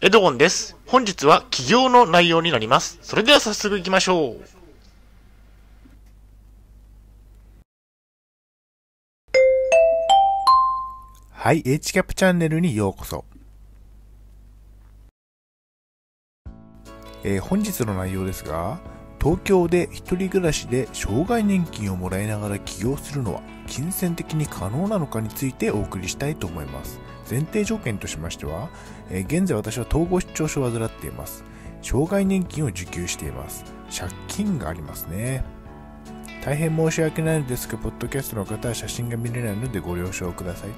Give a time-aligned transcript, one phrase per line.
[0.00, 0.76] エドゴンです。
[0.86, 2.98] 本日は起業の内容になります。
[3.00, 4.36] それでは早速行きましょう。
[11.30, 13.24] はい、HCAP チャンネルにようこそ。
[17.22, 18.80] えー本日の内容ですが、
[19.22, 27.00] 東京で一人暮らしで障害年金をもらいながら起業するのは金銭的に可能なのかについてお送りしたいと思います。
[27.28, 28.68] 前提条件としましては、
[29.10, 31.44] え現在私は統合失調症を患っています。
[31.82, 33.64] 障害年金を受給しています。
[33.96, 35.44] 借金がありますね。
[36.44, 40.70] 大変申し訳ないのですが、ポッドキャストの方は写真が見れないのでご了承ください。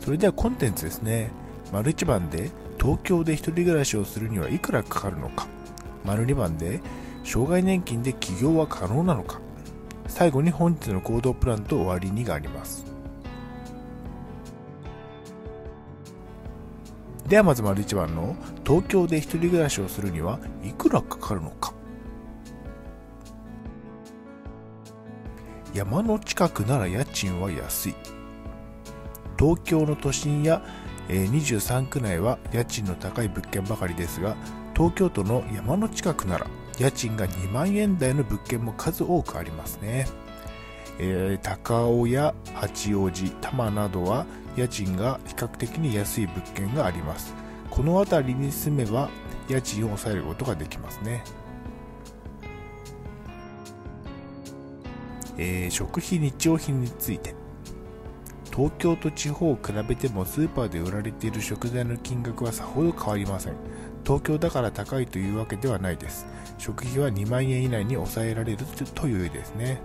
[0.00, 1.30] それではコンテンツですね。
[1.72, 5.46] 丸1番で東京で一人暮らしをするにはいくらかかるのか。
[6.04, 6.82] 丸2番で
[7.24, 9.40] 障害年金で起業は可能なのか。
[10.06, 12.84] 最後に本日の行動プランと終わりにがあります。
[17.26, 21.72] ではまず丸1番の東京で一人暮らしをするにはいくらかかるのか。
[25.72, 27.94] 山の近くなら家賃は安い。
[29.36, 30.62] 東京の都心や、
[31.08, 34.36] 23区内は家賃の高い物件ばかりですが
[34.74, 36.46] 東京都の山の近くなら
[36.78, 40.06] 家賃が2万円台の物件も数多くありますね、
[40.98, 47.34] えー高尾や八王子多摩などは家賃が比較的に安い物件があります。
[47.70, 49.08] この辺りに住めば
[49.48, 51.24] 家賃を抑えることができますね。
[55.36, 57.43] えー食費日用品について。
[58.54, 63.54] 東京と地方を比べてもスーパーで売られている食材の金額はさほど変わりません。
[64.04, 66.24] 東京だから高いというわけではないです。
[66.58, 68.58] 食費は2万円以内に抑えられる
[68.94, 69.80] というですね。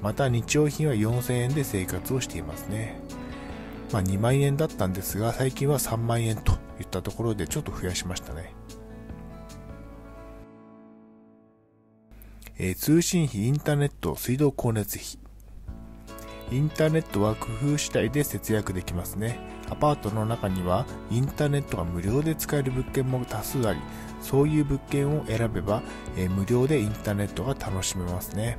[0.00, 3.00] また日用品は4000円で生活をしていますね。
[3.92, 8.54] まあ2万円だったんですが最近は3万円といったところでちょっと増やしましたね。
[12.58, 15.18] えー通信費、インターネット、水道光熱費、
[16.50, 19.38] インターネットは工夫次第で節約できますね。
[19.68, 23.80] アパートの中にはインターネットが無料で使える物件も多数あり、
[24.22, 25.82] そういう物件を選べば、
[26.16, 28.58] えー無料でインターネットが楽しめますね。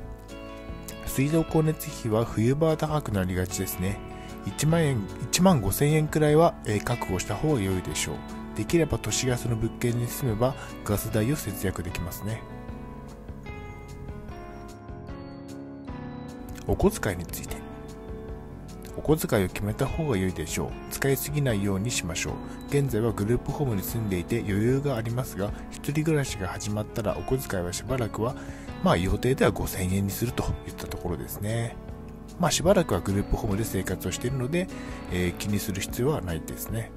[1.07, 3.97] 水道光熱費は冬場は高くなりがちですね。
[4.45, 5.01] 1万円、
[5.31, 8.15] 1万5千円くらいは、えー確保した方が良いでしょう。
[8.55, 12.43] できれば都市ガスの物件に住めばガス代を節約できますね。
[16.67, 17.68] お小遣いについて。
[18.99, 20.69] お小遣いを決めた方が良いでしょう。
[20.91, 22.33] 使いすぎないようにしましょう。
[22.67, 28.35] 現在はグループホームに住んでいて余裕がありますが、一人暮らしが始まったらお小遣いはしばらくは、
[28.83, 31.77] まあ予定では5000円にするといったところですね。
[32.39, 34.67] まあしばらくはグループホームで生活をしているので、
[35.13, 36.91] えー気にする必要はないですね。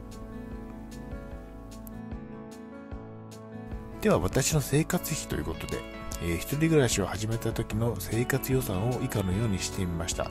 [4.00, 5.78] では私の生活費ということで、
[6.22, 10.30] えー一人暮らしを始めた時の生活予算を以下のようにしてみました。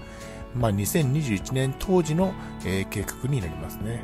[0.56, 2.34] まあ、2021年当時の、
[2.66, 4.04] えー計画になりますね。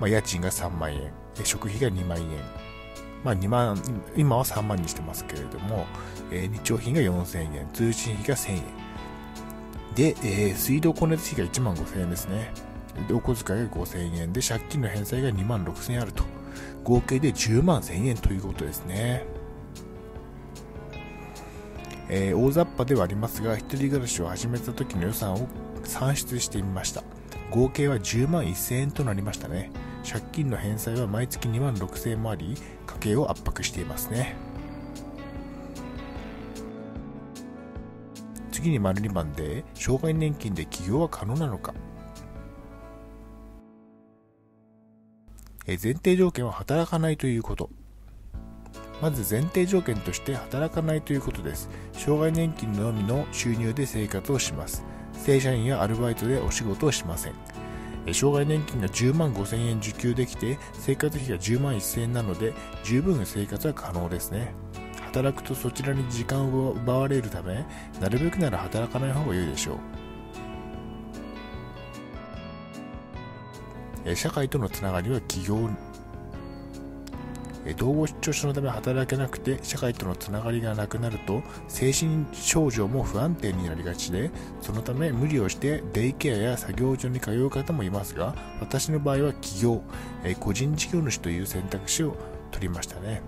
[0.00, 1.12] まあ、家賃が3万円、
[1.44, 2.26] 食費が2万円。
[3.24, 3.82] まあ、2万、
[4.16, 5.86] 今は3万にしてますけれども、
[6.30, 8.62] えー日用品が4000円、通信費が1000円。
[9.94, 12.52] で、えー水道光熱費が1万5000円ですね。
[13.12, 16.24] お小遣いが5000円で、借金の返済が2万6000円あると。
[16.84, 19.24] 合計で10万1000円ということですね。
[22.08, 25.48] えー大雑把ではありますが、一人暮らしを始めた時の予算を
[25.84, 27.02] 算出してみました。
[27.50, 29.70] 合計は10万1000円となりましたね。
[30.08, 32.54] 借金の返済は毎月2万6000円もあり、
[32.86, 34.36] 家計を圧迫していますね。
[38.52, 41.74] 次に丸2番で、障害年金で起業は可能なのか。
[45.66, 47.70] 前提条件は働かないということ。
[49.02, 51.68] まず前提条件として働かないということです。
[51.92, 54.84] 障害年金のみの収入で生活をします。
[55.12, 57.34] 正社員やアルバイトでお仕事をしません。
[58.06, 62.54] え障害年金が10万5000円受給できて、生活費が10万1000円なので、
[62.84, 64.54] 十分生活は可能ですね。
[65.02, 67.66] 働くとそちらに時間を奪われるため、
[68.00, 69.78] なるべくなら働かない方が良いでしょ
[74.04, 74.14] う。
[74.14, 75.68] 社会とのつながりは企業
[77.74, 84.30] 統合失調症のため働けなくて社会とのつながりがなくなると精神症状も不安定になりがちで
[84.60, 89.82] そのため無理をしてデイケアや作業所に通う方もいますが私の場合は起業、
[90.24, 92.16] え個人事業主という選択肢を
[92.50, 93.22] 取りましたね。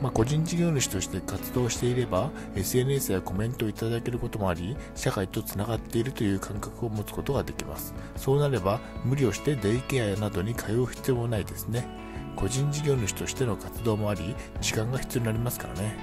[0.00, 7.94] まあ、個人事業主として活動していれば SNS やコメントをいただけることもあり社会とつながっているという感覚を持つことができます。
[8.16, 11.88] そうなれば無理をしてデイケアなどに通う必要もないですね。
[12.38, 15.96] 個人事業主としての活動もあり時間が必要になりますからね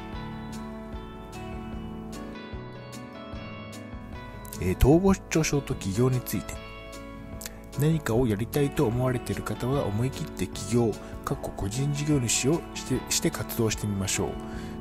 [4.61, 6.53] えー、統合失調症と起業について
[7.79, 10.91] 何かをやりたいと思われている方は思い切って起業、
[11.25, 14.29] かっこ個人事業主をしてして活動してみましょう。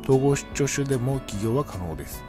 [0.05, 2.23] 統合失調症でも起業は可能です。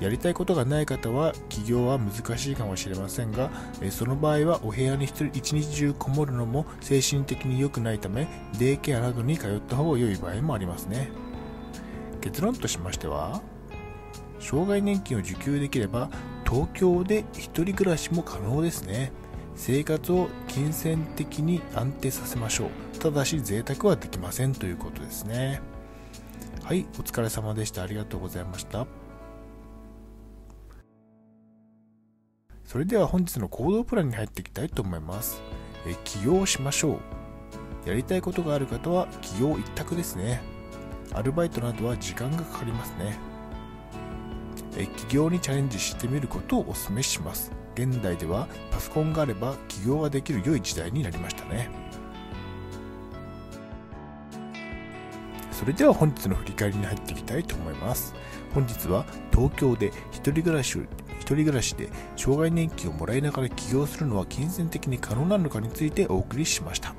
[0.00, 3.50] やりたいことがない方は起業は難しいかもしれませんが、
[3.90, 8.28] その場合はお部屋に一日中こもるのも精神的に良くないため、
[8.58, 11.10] デイケアなどに通った方が良い場合もありますね。
[12.20, 13.40] 結論としましては、
[14.38, 16.10] 障害年金を受給できれば
[16.48, 19.12] 東京で一人暮らしも可能ですね。
[19.56, 25.60] 生活を金銭的に安定させましょうただし贅沢はできませんということですね
[26.62, 28.86] はいお疲れ様でしたありがとうございました
[32.66, 35.40] それでは本日の行動プランに入っていきたいと思います。
[35.86, 36.98] え起業しましょ
[37.86, 37.88] う。
[37.88, 40.42] やりたいことがある方は起業一択ですね。
[41.14, 43.18] アルバイトなどは時間がかかりますね。
[44.76, 47.52] え起業にチャレンジしてみることをお勧めします。
[47.76, 51.85] 現代ではパソコンがあれば起業ができる良い時代になりましたね。
[55.56, 58.14] それでは本日の振り返りに入っていきたいと思います。
[58.52, 60.82] 本日は東京で一人暮らしを
[61.18, 66.94] 一人暮らしで障害年金をもらいながら起業するのは金銭的に可能なのかについてお送りしました。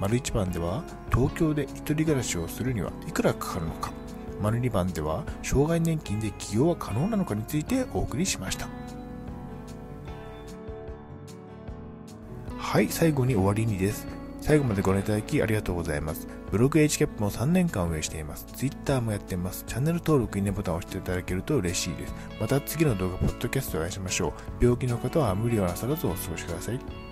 [0.00, 3.90] 丸1番では東京で一人暮らしをするにはいくらかかるのか。
[4.42, 8.68] 丸2番では障害年金で起業は可能なのかについてお送りしました。
[12.58, 14.21] はい、最後に終わりにです。
[14.42, 16.26] 最後までご覧いただきありがとうございます。
[16.50, 18.44] ブログ HCAP も3年間運営しています。
[18.56, 19.64] Twitter もやっています。
[19.68, 22.14] チャンネル登録、いいねボタンを押していただけると嬉しいです。
[22.40, 24.64] また次の動画、ポッドキャストでお会いしましょう。
[24.64, 27.11] 病気の方は無理をなさらずお過ごしください。